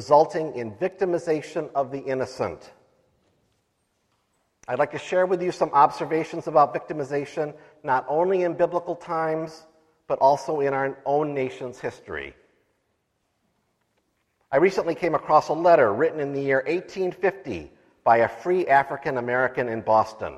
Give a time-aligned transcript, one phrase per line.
[0.00, 2.72] resulting in victimization of the innocent.
[4.66, 7.52] I'd like to share with you some observations about victimization,
[7.84, 9.66] not only in biblical times,
[10.06, 12.34] but also in our own nation's history.
[14.50, 17.70] I recently came across a letter written in the year 1850
[18.02, 20.36] by a free African American in Boston.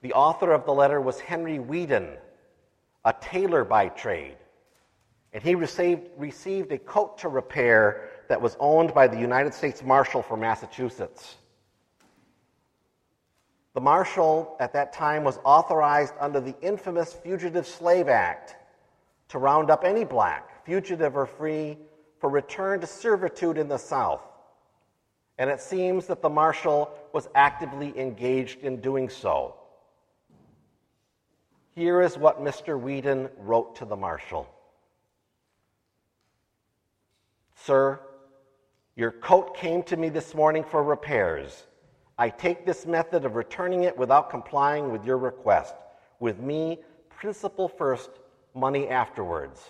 [0.00, 2.16] The author of the letter was Henry Whedon,
[3.04, 4.38] a tailor by trade,
[5.32, 9.82] and he received, received a coat to repair that was owned by the United States
[9.82, 11.36] Marshal for Massachusetts.
[13.74, 18.56] The Marshal at that time was authorized under the infamous Fugitive Slave Act
[19.28, 21.76] to round up any black, fugitive or free,
[22.18, 24.22] for return to servitude in the South.
[25.36, 29.54] And it seems that the Marshal was actively engaged in doing so.
[31.74, 32.80] Here is what Mr.
[32.80, 34.48] Whedon wrote to the Marshal
[37.64, 38.00] Sir,
[38.96, 41.66] your coat came to me this morning for repairs.
[42.16, 45.74] I take this method of returning it without complying with your request.
[46.18, 48.10] With me, principle first,
[48.54, 49.60] money afterwards.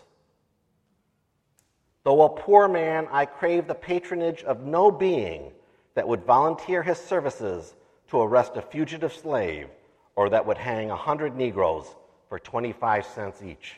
[2.04, 5.52] Though a poor man, I crave the patronage of no being
[5.94, 7.74] that would volunteer his services
[8.08, 9.68] to arrest a fugitive slave
[10.16, 11.86] or that would hang a hundred Negroes
[12.28, 13.76] for 25 cents each.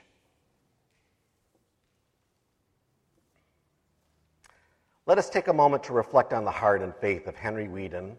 [5.07, 8.17] Let us take a moment to reflect on the heart and faith of Henry Whedon,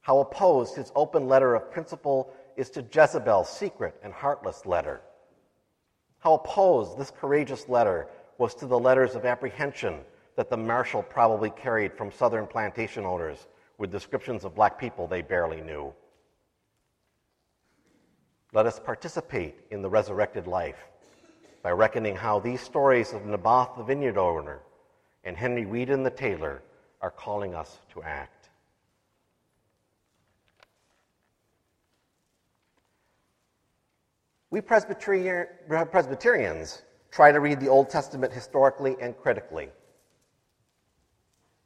[0.00, 5.00] how opposed his open letter of principle is to Jezebel's secret and heartless letter.
[6.18, 10.00] How opposed this courageous letter was to the letters of apprehension
[10.36, 13.46] that the marshal probably carried from southern plantation owners
[13.78, 15.92] with descriptions of black people they barely knew.
[18.52, 20.86] Let us participate in the resurrected life
[21.62, 24.60] by reckoning how these stories of Naboth the vineyard owner
[25.28, 26.62] and Henry Whedon the tailor
[27.02, 28.48] are calling us to act.
[34.50, 39.68] We Presbyterians try to read the Old Testament historically and critically.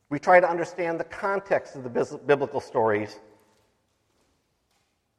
[0.08, 3.20] We try to understand the context of the biblical stories.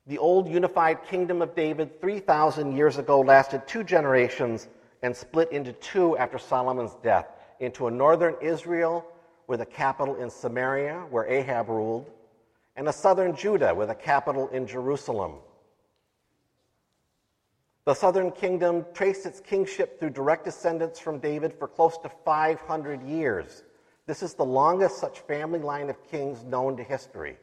[0.06, 4.67] The old unified kingdom of David, 3,000 years ago, lasted two generations
[5.01, 7.28] and split into two after Solomon's death
[7.59, 9.06] into a northern Israel
[9.47, 12.09] with a capital in Samaria, where Ahab ruled,
[12.75, 15.34] and a southern Judah with a capital in Jerusalem.
[17.86, 23.03] The southern kingdom traced its kingship through direct descendants from David for close to 500
[23.03, 23.64] years.
[24.06, 27.38] This is the longest such family line of kings known to history.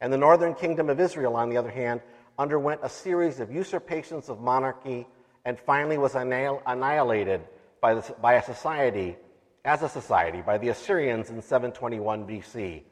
[0.00, 2.00] And the northern kingdom of Israel, on the other hand,
[2.38, 5.06] underwent a series of usurpations of monarchy
[5.44, 7.40] and finally was annihilated
[7.86, 9.16] by, the, by a society,
[9.64, 12.82] as a society, by the Assyrians in 721 BC.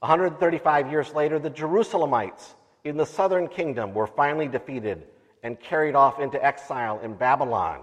[0.00, 5.06] 135 years later, the Jerusalemites in the southern kingdom were finally defeated
[5.42, 7.80] and carried off into exile in Babylon.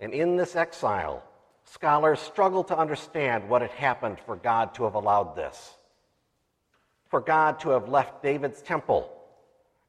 [0.00, 1.22] And in this exile,
[1.64, 5.76] scholars struggle to understand what had happened for God to have allowed this.
[7.08, 9.12] For God to have left David's temple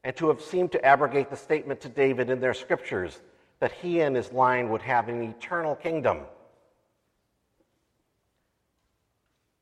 [0.04, 3.18] and to have seemed to abrogate the statement to David in their scriptures
[3.60, 6.20] that he and his line would have an eternal kingdom.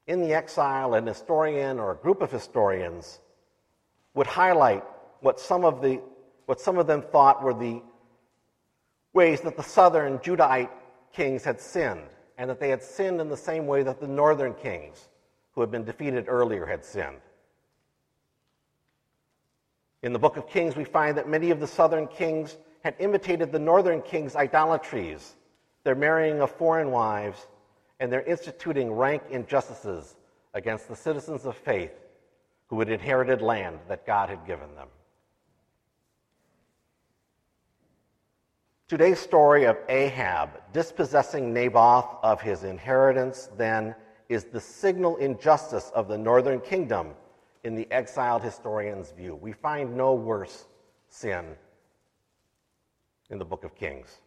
[0.06, 3.20] In the exile, an historian or a group of historians
[4.14, 4.82] would highlight
[5.20, 6.00] what some of, the,
[6.46, 7.82] what some of them thought were the
[9.12, 10.70] ways that the southern Judahite
[11.12, 14.54] kings had sinned, and that they had sinned in the same way that the northern
[14.54, 15.08] kings,
[15.52, 17.20] who had been defeated earlier, had sinned.
[20.02, 23.52] In the book of Kings, we find that many of the southern kings had imitated
[23.52, 25.36] the northern kings' idolatries,
[25.84, 27.46] their marrying of foreign wives,
[28.00, 30.16] and their instituting rank injustices
[30.54, 31.92] against the citizens of faith
[32.68, 34.88] who had inherited land that God had given them.
[38.86, 43.94] Today's story of Ahab dispossessing Naboth of his inheritance, then,
[44.28, 47.10] is the signal injustice of the northern kingdom
[47.64, 49.34] in the exiled historian's view.
[49.34, 50.66] We find no worse
[51.08, 51.56] sin
[53.30, 54.18] in the book of Kings.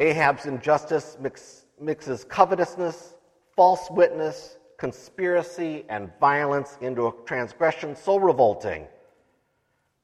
[0.00, 3.14] Ahab's injustice mix, mixes covetousness,
[3.56, 8.86] false witness, conspiracy and violence into a transgression so revolting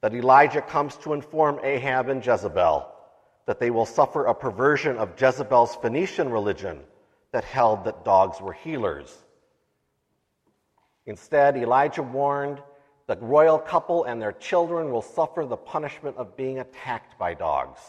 [0.01, 2.91] that Elijah comes to inform Ahab and Jezebel
[3.45, 6.81] that they will suffer a perversion of Jezebel's Phoenician religion
[7.31, 9.15] that held that dogs were healers.
[11.05, 12.61] Instead, Elijah warned
[13.07, 17.79] the royal couple and their children will suffer the punishment of being attacked by dogs.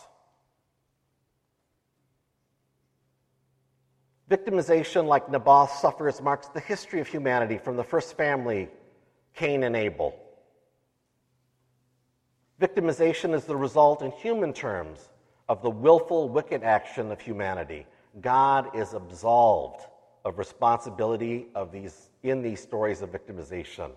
[4.31, 8.69] Victimization, like Naboth suffers, marks the history of humanity from the first family,
[9.35, 10.19] Cain and Abel.
[12.61, 15.11] Victimization is the result, in human terms,
[15.49, 17.87] of the willful, wicked action of humanity.
[18.21, 19.87] God is absolved
[20.25, 23.93] of responsibility of these, in these stories of victimization.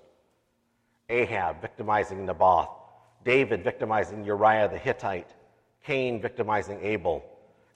[1.09, 2.69] Ahab victimizing Naboth,
[3.23, 5.33] David victimizing Uriah the Hittite,
[5.83, 7.23] Cain victimizing Abel,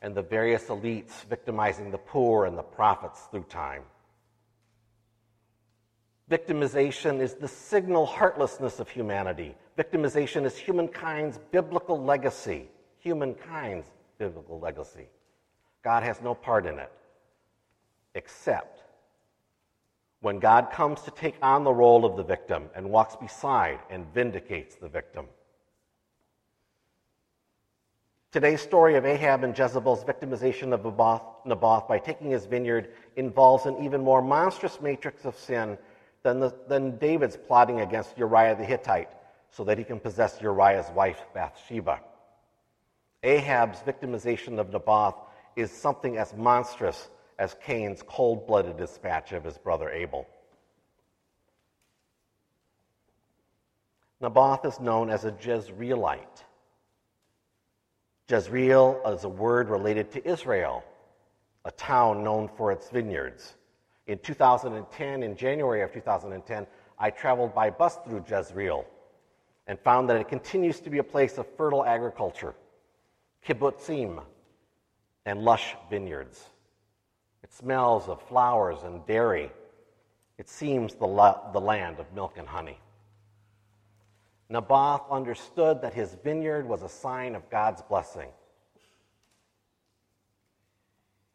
[0.01, 3.83] and the various elites victimizing the poor and the prophets through time.
[6.29, 9.55] Victimization is the signal heartlessness of humanity.
[9.77, 12.69] Victimization is humankind's biblical legacy.
[12.99, 13.87] Humankind's
[14.17, 15.07] biblical legacy.
[15.83, 16.91] God has no part in it,
[18.15, 18.82] except
[20.23, 24.05] when God comes to take on the role of the victim and walks beside and
[24.13, 25.25] vindicates the victim.
[28.31, 30.85] Today's story of Ahab and Jezebel's victimization of
[31.45, 35.77] Naboth by taking his vineyard involves an even more monstrous matrix of sin
[36.23, 39.09] than, the, than David's plotting against Uriah the Hittite
[39.51, 41.99] so that he can possess Uriah's wife, Bathsheba.
[43.23, 45.15] Ahab's victimization of Naboth
[45.57, 47.09] is something as monstrous
[47.43, 50.25] as Cain's cold blooded dispatch of his brother Abel.
[54.21, 56.45] Naboth is known as a Jezreelite.
[58.29, 60.85] Jezreel is a word related to Israel,
[61.65, 63.55] a town known for its vineyards.
[64.07, 66.65] In 2010, in January of 2010,
[66.97, 68.85] I traveled by bus through Jezreel
[69.67, 72.55] and found that it continues to be a place of fertile agriculture,
[73.45, 74.23] kibbutzim,
[75.25, 76.47] and lush vineyards.
[77.59, 79.51] Smells of flowers and dairy.
[80.37, 82.79] It seems the, the land of milk and honey.
[84.49, 88.29] Naboth understood that his vineyard was a sign of God's blessing.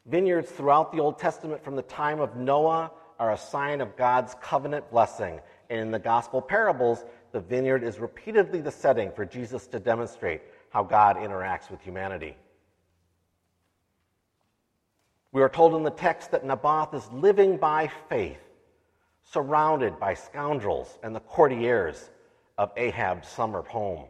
[0.07, 4.35] Vineyards throughout the Old Testament from the time of Noah are a sign of God's
[4.41, 5.41] covenant blessing.
[5.71, 10.43] And in the gospel parables, the vineyard is repeatedly the setting for Jesus to demonstrate
[10.71, 12.37] how God interacts with humanity.
[15.33, 18.41] We are told in the text that Naboth is living by faith,
[19.25, 22.11] surrounded by scoundrels and the courtiers
[22.57, 24.07] of Ahab's summer home.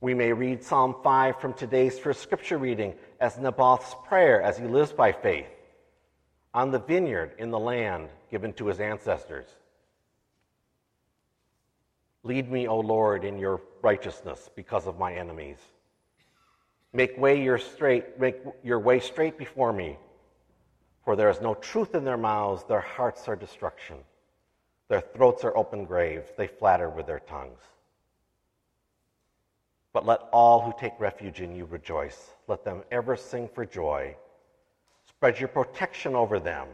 [0.00, 4.64] We may read Psalm 5 from today's first scripture reading as Naboth's prayer as he
[4.64, 5.48] lives by faith
[6.54, 9.46] on the vineyard in the land given to his ancestors.
[12.22, 15.58] Lead me, O Lord, in your righteousness because of my enemies.
[16.96, 19.98] Make way your straight, make your way straight before me,
[21.04, 23.98] for there is no truth in their mouths, their hearts are destruction.
[24.88, 27.60] Their throats are open graves, they flatter with their tongues.
[29.92, 32.30] But let all who take refuge in you rejoice.
[32.48, 34.16] Let them ever sing for joy.
[35.06, 36.68] Spread your protection over them,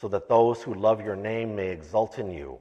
[0.00, 2.58] so that those who love your name may exult in you.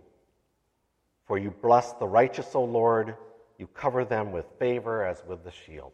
[1.25, 3.15] For you bless the righteous, O Lord.
[3.57, 5.91] You cover them with favor as with the shield.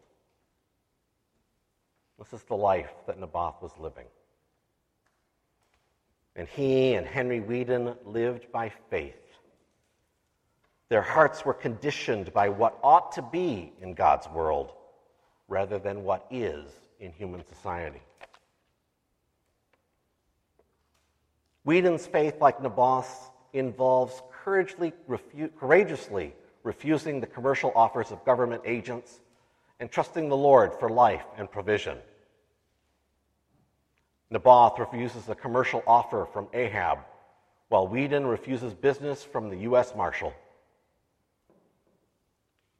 [2.17, 4.05] This is the life that Naboth was living.
[6.35, 9.15] And he and Henry Whedon lived by faith.
[10.89, 14.71] Their hearts were conditioned by what ought to be in God's world
[15.47, 18.01] rather than what is in human society.
[21.63, 29.19] Whedon's faith, like Naboth's, involves refu- courageously refusing the commercial offers of government agents
[29.79, 31.97] and trusting the Lord for life and provision.
[34.29, 36.99] Naboth refuses a commercial offer from Ahab,
[37.69, 39.93] while Whedon refuses business from the U.S.
[39.95, 40.33] Marshal.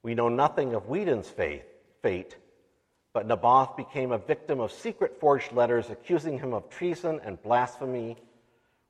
[0.04, 1.66] We know nothing of Whedon's faith,
[2.02, 2.38] fate,
[3.14, 8.18] but Naboth became a victim of secret forged letters accusing him of treason and blasphemy,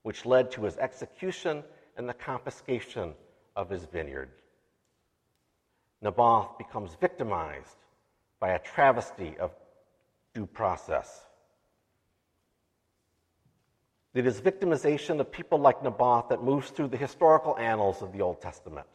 [0.03, 1.63] which led to his execution
[1.97, 3.13] and the confiscation
[3.55, 4.29] of his vineyard.
[6.01, 7.77] Naboth becomes victimized
[8.45, 9.49] by a travesty of
[10.35, 11.25] due process.
[14.13, 18.21] It is victimization of people like Naboth that moves through the historical annals of the
[18.21, 18.85] Old Testament.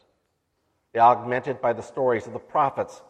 [0.93, 3.01] They augmented by the stories of the prophets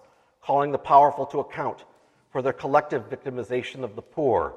[0.41, 1.86] calling the powerful to account
[2.31, 4.55] for their collective victimization of the poor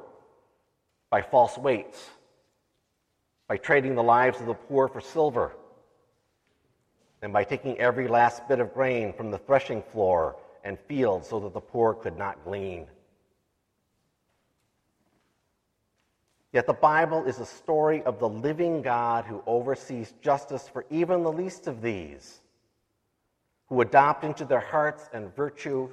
[1.11, 2.09] by false weights,
[3.47, 5.53] by trading the lives of the poor for silver,
[7.21, 11.38] and by taking every last bit of grain from the threshing floor and fields so
[11.40, 12.87] that the poor could not glean.
[16.52, 21.23] Yet the Bible is a story of the living God who oversees justice for even
[21.23, 22.40] the least of these,
[23.68, 25.90] who adopt into their hearts and virtue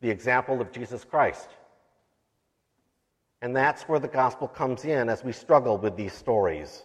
[0.00, 1.48] the example of Jesus Christ,
[3.40, 6.82] And that's where the gospel comes in as we struggle with these stories.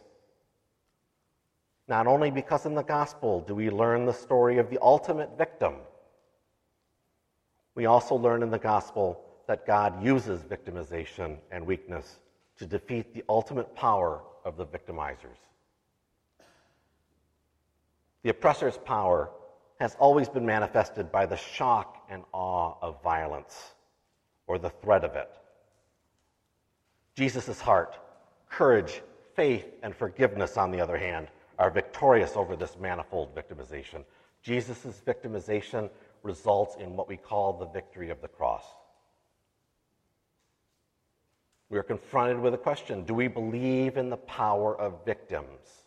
[1.88, 5.76] Not only because in the gospel do we learn the story of the ultimate victim,
[7.78, 12.18] we also learn in the gospel that God uses victimization and weakness
[12.58, 15.38] to defeat the ultimate power of the victimizers.
[18.24, 19.30] The oppressor's power
[19.80, 23.76] has always been manifested by the shock and awe of violence
[24.48, 25.30] or the threat of it.
[27.14, 27.96] Jesus' heart,
[28.50, 29.04] courage,
[29.36, 31.28] faith, and forgiveness, on the other hand,
[31.60, 34.04] are victorious over this manifold victimization.
[34.42, 35.92] Jesus' victimization
[36.24, 38.64] results in what we call the victory of the cross.
[41.70, 45.84] We are confronted with a question Do we believe in the power of victims?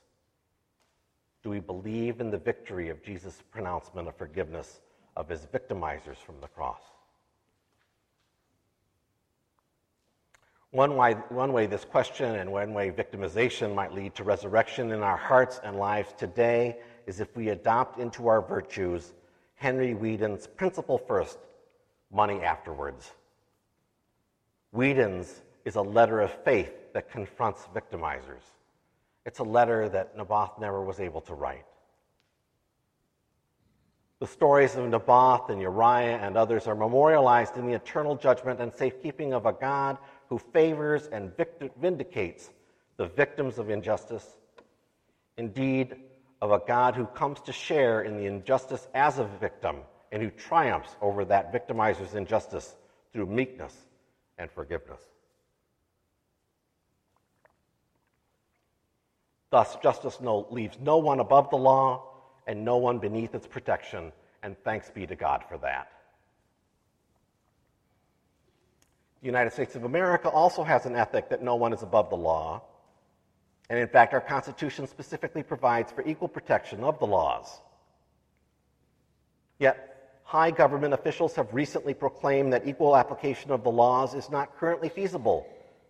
[1.43, 4.81] Do we believe in the victory of Jesus' pronouncement of forgiveness
[5.17, 6.83] of his victimizers from the cross?
[10.73, 15.03] One way, one way this question and one way victimization might lead to resurrection in
[15.03, 19.15] our hearts and lives today is if we adopt into our virtues
[19.61, 21.39] Henry Whedon's principle first,
[22.11, 23.11] money afterwards.
[24.73, 28.41] Whedon's is a letter of faith that confronts victimizers.
[29.27, 31.67] It's a letter that Naboth never was able to write.
[34.21, 38.73] The stories of Naboth and Uriah and others are memorialized in the eternal judgment and
[38.73, 39.99] safekeeping of a God
[40.31, 41.33] who favors and
[41.79, 42.49] vindicates
[42.97, 44.27] the victims of injustice.
[45.37, 45.97] Indeed,
[46.41, 49.77] of a God who comes to share in the injustice as a victim
[50.13, 52.75] and who triumphs over that victimizer's injustice
[53.13, 53.77] through meekness
[54.39, 55.01] and forgiveness.
[59.51, 62.05] Thus, justice no, leaves no one above the law
[62.47, 65.89] and no one beneath its protection, and thanks be to God for that.
[69.21, 72.17] The United States of America also has an ethic that no one is above the
[72.17, 72.63] law.
[73.71, 77.61] And in fact, our Constitution specifically provides for equal protection of the laws.
[79.59, 84.59] Yet, high government officials have recently proclaimed that equal application of the laws is not
[84.59, 85.47] currently feasible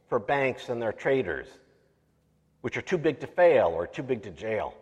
[0.09, 1.49] for banks and their traders
[2.61, 4.75] which are too big to fail or too big to jail.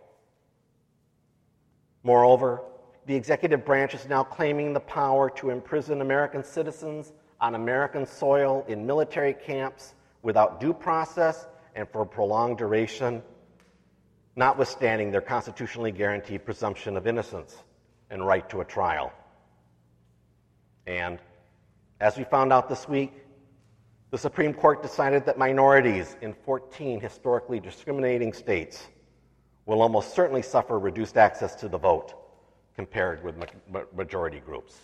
[2.03, 2.63] Moreover,
[3.07, 8.65] the executive branch is now claiming the power to imprison American citizens on American soil
[8.69, 13.23] in military camps without due process and for a prolonged duration,
[14.37, 17.57] notwithstanding their constitutionally guaranteed presumption of innocence
[18.11, 19.13] and right to a trial.
[20.87, 21.19] And
[22.01, 23.13] as we found out this week,
[24.11, 28.87] the Supreme Court decided that minorities in 14 historically discriminating states
[29.67, 32.15] will almost certainly suffer reduced access to the vote
[32.75, 33.35] compared with
[33.95, 34.79] majority groups.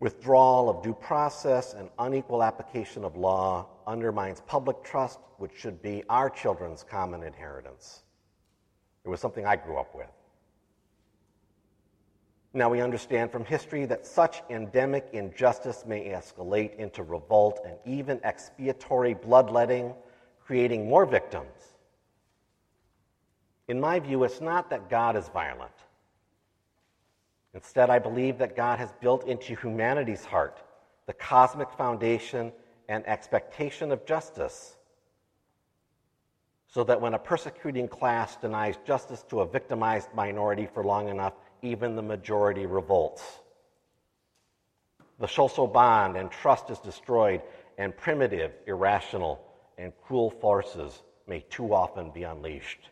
[0.00, 6.02] Withdrawal of due process and unequal application of law undermines public trust, which should be
[6.08, 8.02] our children's common inheritance.
[9.04, 10.08] It was something I grew up with.
[12.54, 18.20] Now we understand from history that such endemic injustice may escalate into revolt and even
[18.24, 19.94] expiatory bloodletting,
[20.44, 21.76] creating more victims.
[23.68, 25.70] In my view, it's not that God is violent.
[27.54, 30.62] Instead, I believe that God has built into humanity's heart
[31.06, 32.52] the cosmic foundation
[32.88, 34.76] and expectation of justice.
[36.68, 41.32] So that when a persecuting class denies justice to a victimized minority for long enough,
[41.62, 43.40] even the majority revolts.
[45.18, 47.42] The social bond and trust is destroyed,
[47.76, 49.40] and primitive, irrational,
[49.76, 52.90] and cruel forces may too often be unleashed.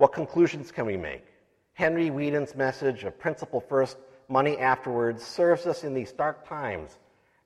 [0.00, 1.26] What conclusions can we make?
[1.74, 3.98] Henry Whedon's message of principle first,
[4.30, 6.96] money afterwards serves us in these dark times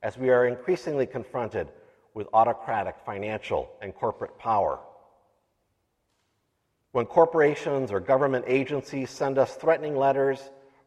[0.04, 1.66] as we are increasingly confronted
[2.14, 4.78] with autocratic financial and corporate power.
[6.92, 10.38] When corporations or government agencies send us threatening letters,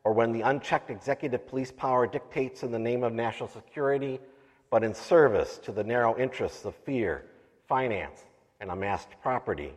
[0.05, 4.21] or when the unchecked executive police power dictates in the name of national security,
[4.69, 7.25] but in service to the narrow interests of fear,
[7.67, 8.23] finance,
[8.61, 9.73] and amassed property,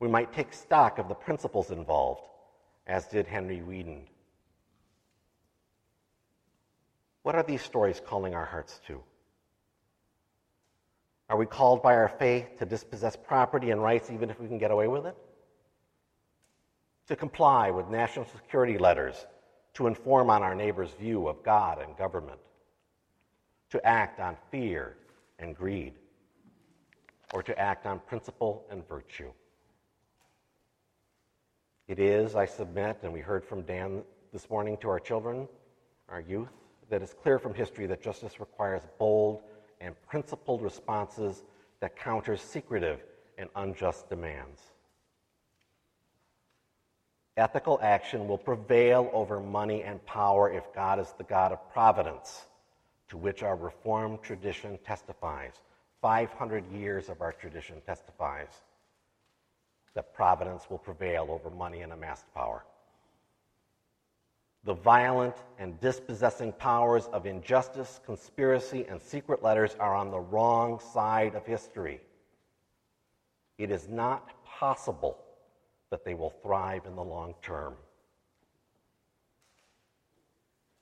[0.00, 2.22] we might take stock of the principles involved,
[2.86, 4.08] as did Henry Whedon.
[7.22, 9.00] What are these stories calling our hearts to?
[11.28, 14.58] Are we called by our faith to dispossess property and rights even if we can
[14.58, 15.16] get away with it?
[17.10, 19.26] to comply with national security letters
[19.74, 22.38] to inform on our neighbor's view of God and government,
[23.68, 24.96] to act on fear
[25.40, 25.94] and greed,
[27.34, 29.32] or to act on principle and virtue.
[31.90, 35.48] It is, I submit, and we heard from Dan this morning to our children,
[36.08, 36.52] our youth,
[36.88, 39.40] that it's clear from history that justice requires bold
[39.80, 41.42] and principled responses
[41.80, 43.00] that counter secretive
[43.38, 44.60] and unjust demands.
[47.36, 52.46] Ethical action will prevail over money and power if God is the God of providence,
[53.08, 55.54] to which our Reformed tradition testifies.
[56.02, 58.60] 500 years of our tradition testifies
[59.94, 62.64] that providence will prevail over money and amassed power.
[64.64, 70.80] The violent and dispossessing powers of injustice, conspiracy, and secret letters are on the wrong
[70.92, 72.00] side of history.
[73.56, 75.18] It is not possible
[75.90, 77.74] that they will thrive in the long term.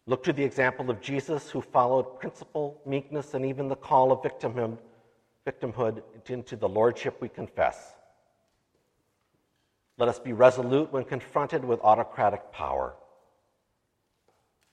[0.07, 4.23] Look to the example of Jesus, who followed principle, meekness, and even the call of
[4.23, 7.95] victimhood, into the lordship we confess.
[9.99, 12.95] Let us be resolute when confronted with autocratic power.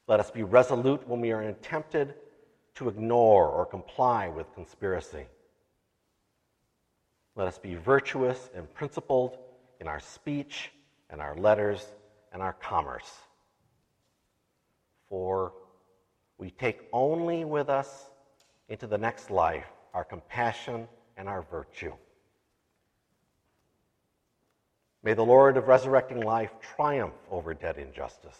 [0.08, 2.14] Let us be resolute when we are tempted
[2.76, 5.26] to ignore or comply with conspiracy.
[7.36, 9.38] Let us be virtuous and principled
[9.82, 10.72] in our speech
[11.10, 11.88] and our letters
[12.32, 13.12] and our commerce.
[15.10, 15.54] For
[16.38, 18.12] we take only with us
[18.70, 21.94] into the next life our compassion and our virtue.
[25.06, 28.40] May the Lord of resurrecting life triumph over dead injustice.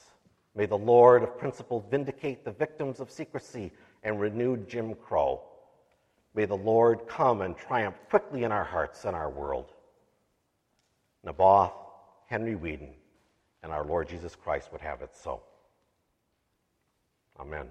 [0.56, 5.44] May the Lord of principle vindicate the victims of secrecy and renewed Jim Crow.
[6.34, 9.74] May the Lord come and triumph quickly in our hearts and our world.
[11.24, 11.72] Naboth,
[12.26, 12.96] Henry Whedon,
[13.62, 15.44] and our Lord Jesus Christ would have it so.
[17.40, 17.68] Amen.